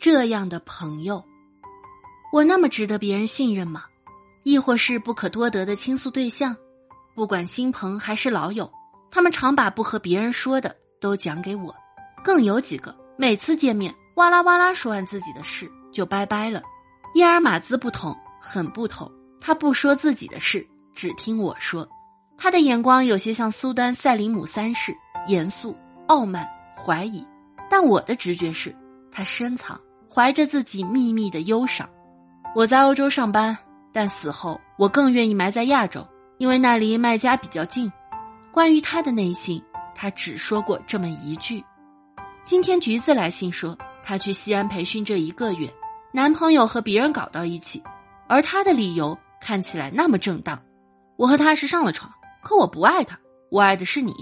[0.00, 1.22] 这样的朋友，
[2.32, 3.84] 我那么值得别人信任吗？
[4.44, 6.56] 亦或是不可多得的倾诉对象？
[7.14, 8.72] 不管新朋还是老友，
[9.10, 11.76] 他们常把不和别人说的都讲给我，
[12.24, 16.62] 更有几个每次见面哇啦哇啦说完自己的事就拜拜了。
[17.14, 19.12] 伊尔马兹不同，很不同。
[19.38, 21.86] 他不说自己的事，只听我说。
[22.38, 24.96] 他的眼光有些像苏丹塞林姆三世，
[25.26, 25.76] 严肃、
[26.06, 27.22] 傲慢、怀疑。
[27.68, 28.74] 但我的直觉是，
[29.12, 29.78] 他深藏，
[30.12, 31.88] 怀着自己秘密的忧伤。
[32.54, 33.56] 我在欧洲上班，
[33.92, 36.06] 但死后我更愿意埋在亚洲。
[36.38, 37.92] 因为那离麦家比较近，
[38.50, 39.62] 关于他的内心，
[39.94, 41.62] 他只说过这么一句。
[42.44, 45.70] 今天橘子来信说，他去西安培训这一个月，
[46.12, 47.82] 男朋友和别人搞到一起，
[48.26, 50.58] 而他的理由看起来那么正当。
[51.18, 52.10] 我和他是上了床，
[52.42, 53.18] 可我不爱他，
[53.50, 54.14] 我爱的是你。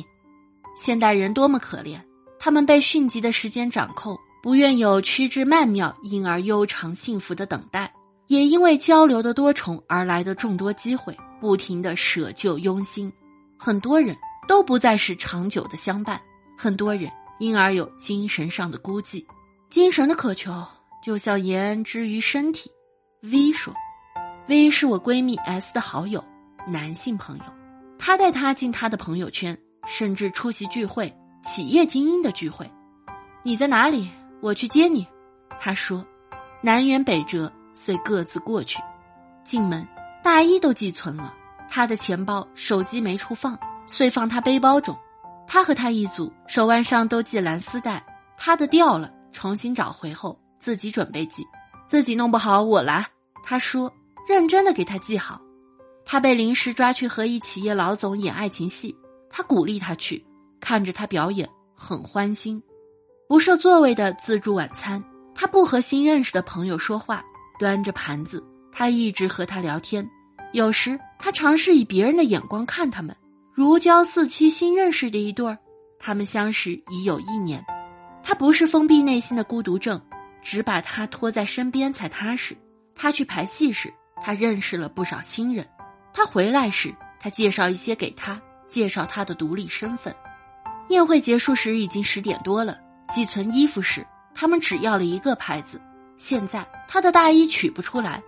[0.77, 2.01] 现代人多么可怜，
[2.41, 4.19] 他们被迅疾的时间掌控，
[4.49, 7.93] 不愿有趋之曼妙因而悠长幸福的等待，
[8.29, 11.15] 也因为交流的多重而来的众多机会。
[11.39, 13.13] 不停的舍旧拥新，
[13.59, 14.17] 很多人
[14.49, 16.19] 都不再是长久的相伴，
[16.57, 19.23] 很多人因而有精神上的孤寂，
[19.69, 20.51] 精神的渴求
[21.05, 22.71] 就像盐之于身体。
[23.21, 23.75] V 说
[24.47, 26.25] ，V 是我闺蜜 S 的好友，
[26.67, 27.45] 男性朋友，
[27.99, 32.67] 他带她进他的朋友圈，甚至出席聚会，企业精英的聚会。
[33.43, 34.09] 你在哪里？
[34.41, 35.07] 我去接你。
[35.61, 36.05] 他说，
[36.61, 38.79] 南辕北辙，遂各自过去。
[39.45, 39.87] 进门。
[40.21, 41.33] 大衣都寄存了，
[41.71, 44.99] 他的钱包、手机没处放，遂放他背包中。
[45.47, 48.05] 他和他一组，手腕上都系蓝丝带，
[48.37, 51.47] 他的掉了，重新找回后自己准备系，
[51.87, 53.07] 自己弄不好我来。
[53.45, 53.91] 他说
[54.29, 55.41] 认真的给他系好。
[56.05, 58.95] 他被临时抓去和一企业老总演爱情戏，
[59.31, 60.23] 他鼓励他去，
[60.61, 62.63] 看着他表演很欢心。
[63.29, 67.23] 不设座位的自助晚餐，他不和新认识的朋友说话，
[67.59, 68.43] 端着盘子，
[68.73, 70.09] 他一直和他聊天。
[70.55, 73.15] 有时他尝试以别人的眼光看他们，
[73.53, 75.59] 如胶似漆新认识的一对儿。
[76.01, 77.63] 他们相识已有一年，
[78.23, 80.01] 他不是封闭内心的孤独症，
[80.41, 82.57] 只把他拖在身边才踏实。
[82.95, 83.93] 他去排戏时，
[84.23, 85.67] 他认识了不少新人；
[86.15, 90.17] 他回来时，他介绍一些给他，介绍他的独立身份。
[90.89, 95.81] 宴会结束时已经十点多了，寄存衣服时，他们只要了一个牌子。
[96.17, 98.23] 现在他的大衣取不出来，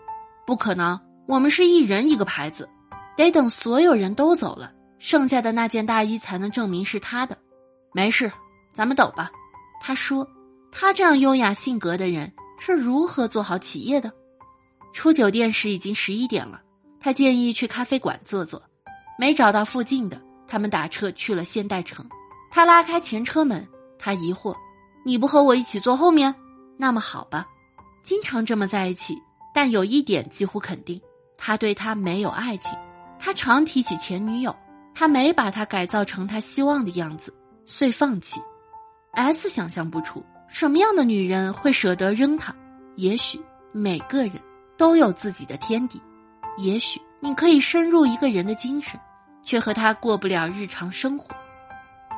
[0.47, 0.99] 不可能。
[1.27, 2.69] 我们是一人一个牌子，
[3.17, 7.39] 得等所有人都走了，剩下的那件大衣才能证明是他的。
[7.93, 8.33] 没事，
[8.73, 9.31] 咱们走吧。
[9.81, 10.27] 他说，
[10.73, 14.13] 他这样优雅性格的人是如何做好企业的？
[14.93, 16.63] 出酒店时已经十一点了，
[17.01, 18.61] 他建议去咖啡馆坐坐，
[19.19, 22.05] 没找到附近的，他们打车去了现代城。
[22.51, 23.67] 他拉开前车门，
[23.99, 24.53] 他疑惑
[25.05, 26.35] ：“你不和我一起坐后面？
[26.77, 27.47] 那么好吧，
[28.03, 29.21] 经常这么在一起，
[29.55, 31.01] 但有一点几乎肯定。”
[31.43, 32.79] 他对他没有爱情，
[33.19, 34.55] 他常提起前女友，
[34.95, 37.35] 他没把她改造成他希望的样子，
[37.65, 38.43] 遂放弃。
[39.13, 42.55] S 想象不出什么样的女人会舍得扔他。
[42.97, 43.41] 也许
[43.73, 44.33] 每个人
[44.77, 45.99] 都有自己的天敌，
[46.59, 49.01] 也许你可以深入一个人的精神，
[49.43, 51.35] 却和他过不了日常生活。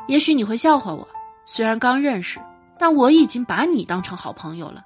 [0.09, 1.09] 也许你会笑话我，
[1.47, 2.41] 虽然刚认识，
[2.78, 4.82] 但我已经把你当成好朋友了。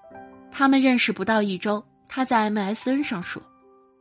[0.51, 3.43] 他们认识不到一周，他在 MSN 上说。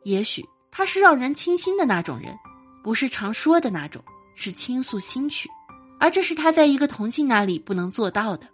[0.03, 2.37] 也许他是让人倾心的那种人，
[2.83, 4.03] 不是常说的那种，
[4.35, 5.49] 是倾诉心曲，
[5.99, 8.47] 而这是他在一个同性那里不能做到的。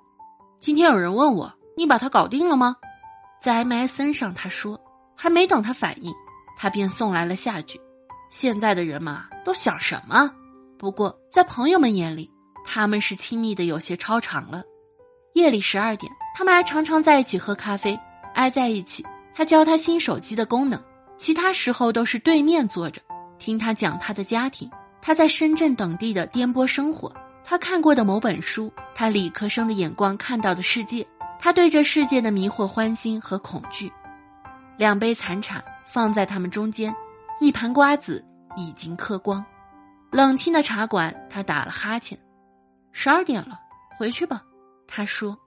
[0.59, 2.77] 今天有人问我，你把他搞定了吗？
[3.41, 4.79] 在 MSN 上他说，
[5.15, 6.13] 还没等他反应，
[6.57, 7.81] 他便送来了下句：
[8.29, 10.31] 现在的人嘛，都想什么？
[10.77, 12.31] 不过在朋友们眼里，
[12.63, 14.63] 他们是亲密的有些超常了。
[15.33, 17.97] 夜里十二点，他们还常常在一起喝咖啡，
[18.33, 20.81] 挨在一起，他教他新手机的功能。
[21.17, 23.01] 其他时候都是对面坐着，
[23.37, 24.69] 听他讲他的家庭，
[25.01, 27.13] 他在深圳等地的颠簸生活，
[27.45, 31.05] 他看过的某本书，他理科生的眼光看到的世界，
[31.39, 33.91] 他对这世界的迷惑、欢欣和恐惧。
[34.77, 36.93] 两杯残茶放在他们中间，
[37.39, 38.25] 一盘瓜子
[38.57, 39.45] 已经嗑光。
[40.11, 42.17] 冷清的茶馆，他打了哈欠。
[42.91, 43.59] 十二点了，
[43.97, 44.41] 回去吧。
[44.93, 45.37] 他说：“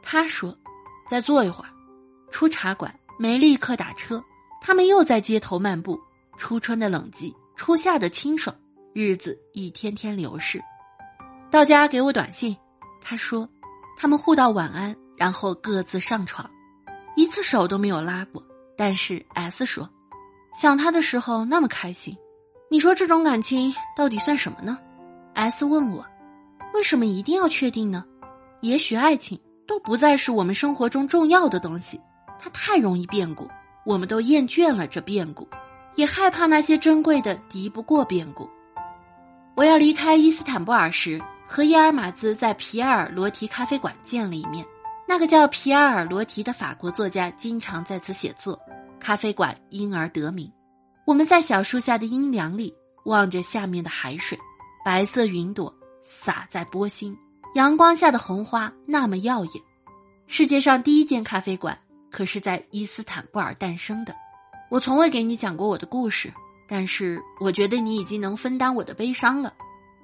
[0.00, 0.56] 他说，
[1.08, 1.70] 再坐一会儿。”
[2.30, 4.22] 出茶馆没立刻打车。
[4.60, 5.98] 他们又在街头漫步，
[6.38, 8.54] 初春的冷寂，初夏的清爽，
[8.94, 10.62] 日子一天天流逝。
[11.50, 12.56] 到家给我短信，
[13.00, 13.48] 他说，
[13.96, 16.48] 他们互道晚安，然后各自上床，
[17.16, 18.40] 一次手都没有拉过。
[18.76, 19.90] 但是 S 说，
[20.54, 22.16] 想他的时候那么开心。
[22.70, 24.78] 你说这种感情到底算什么呢
[25.34, 26.06] ？S 问我，
[26.72, 28.04] 为什么一定要确定呢？
[28.62, 32.00] 也许爱情都不再是我们生活中重要的东西。
[32.38, 33.48] 它太容易变故，
[33.84, 35.46] 我们都厌倦了这变故，
[35.96, 38.48] 也害怕那些珍贵的敌不过变故。
[39.56, 44.64] 我要离开伊斯坦布尔时，和伊尔马兹在皮埃尔罗提咖啡馆见了一面。
[45.08, 48.58] 那个叫皮埃尔罗提的法国作家经常在此写作，
[48.98, 50.50] 咖啡馆因而得名。
[51.04, 52.72] 我们在小树下的阴凉里
[53.04, 54.38] 望着下面的海水，
[54.84, 55.74] 白色云朵
[56.04, 57.16] 洒在波心，
[57.54, 59.52] 阳光下的红花那么耀眼。
[60.26, 61.78] 世界上第一间咖啡馆。
[62.10, 64.14] 可是，在伊斯坦布尔诞生的。
[64.68, 66.30] 我从未给你讲过我的故事，
[66.68, 69.54] 但是我觉得你已经能分担我的悲伤了。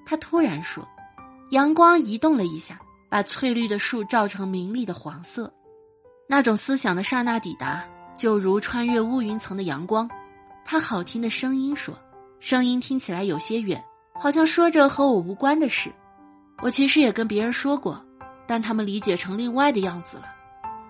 [0.07, 0.89] 他突然说
[1.53, 2.81] ：“阳光移动了一下，
[3.11, 5.53] 把翠绿的树照成明丽的黄色。
[6.27, 7.85] 那种思想的刹那抵达，
[8.17, 10.09] 就如穿越乌云层的阳光。”
[10.65, 11.95] 他好听的声音说
[12.41, 13.85] ：“声音听起来有些远，
[14.15, 15.93] 好像说着和我无关的事。
[16.61, 18.05] 我其实也跟别人说过，
[18.47, 20.25] 但他们理解成另外的样子了。”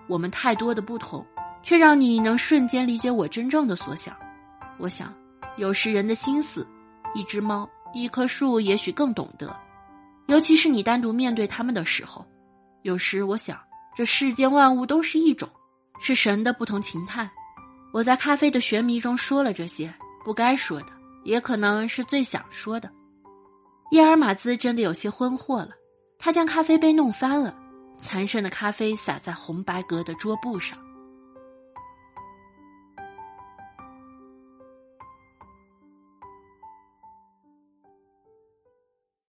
[0.09, 1.23] 我们太多的不同，
[1.61, 4.15] 却让你能瞬间理解我真正的所想。
[4.79, 5.13] 我想，
[5.55, 6.67] 有时人的心思，
[7.13, 9.55] 一只猫、一棵树也许更懂得，
[10.25, 12.25] 尤其是你单独面对他们的时候。
[12.81, 13.59] 有时我想，
[13.95, 15.47] 这世间万物都是一种，
[16.01, 17.29] 是神的不同形态。
[17.91, 19.93] 我在咖啡的玄迷中说了这些
[20.25, 20.87] 不该说的，
[21.23, 22.89] 也可能是最想说的。
[23.91, 25.69] 伊尔马兹真的有些昏惑了，
[26.17, 27.55] 他将咖啡杯弄翻了。
[27.97, 30.77] 残剩的咖啡洒在红白格的桌布上。